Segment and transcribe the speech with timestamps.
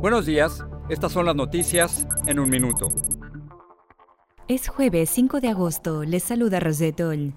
[0.00, 2.88] Buenos días, estas son las noticias en un minuto.
[4.48, 7.34] Es jueves 5 de agosto, les saluda Rosetol.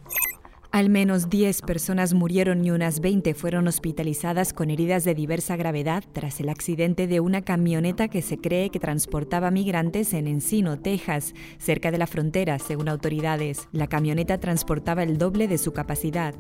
[0.72, 6.06] Al menos 10 personas murieron y unas 20 fueron hospitalizadas con heridas de diversa gravedad
[6.14, 11.34] tras el accidente de una camioneta que se cree que transportaba migrantes en Encino, Texas,
[11.58, 13.68] cerca de la frontera, según autoridades.
[13.74, 16.34] La camioneta transportaba el doble de su capacidad.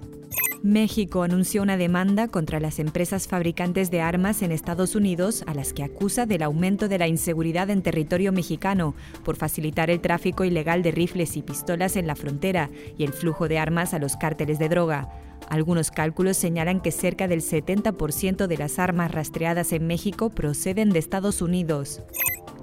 [0.63, 5.73] México anunció una demanda contra las empresas fabricantes de armas en Estados Unidos a las
[5.73, 8.95] que acusa del aumento de la inseguridad en territorio mexicano
[9.25, 13.49] por facilitar el tráfico ilegal de rifles y pistolas en la frontera y el flujo
[13.49, 15.09] de armas a los cárteles de droga.
[15.49, 20.99] Algunos cálculos señalan que cerca del 70% de las armas rastreadas en México proceden de
[20.99, 22.01] Estados Unidos.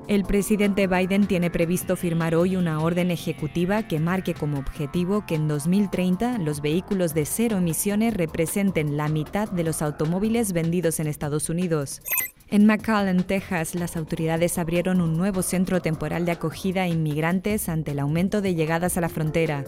[0.08, 5.36] El presidente Biden tiene previsto firmar hoy una orden ejecutiva que marque como objetivo que
[5.36, 11.06] en 2030 los vehículos de cero emisiones representen la mitad de los automóviles vendidos en
[11.06, 12.02] Estados Unidos.
[12.48, 17.92] En McAllen, Texas, las autoridades abrieron un nuevo centro temporal de acogida a inmigrantes ante
[17.92, 19.64] el aumento de llegadas a la frontera.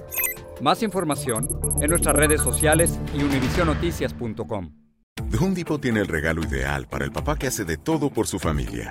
[0.61, 1.49] Más información
[1.81, 4.73] en nuestras redes sociales y univisionoticias.com.
[5.31, 8.27] The Home Depot tiene el regalo ideal para el papá que hace de todo por
[8.27, 8.91] su familia,